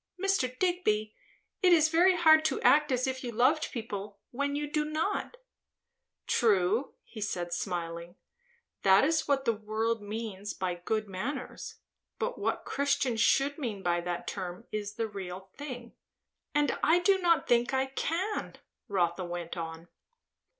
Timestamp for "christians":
12.65-13.21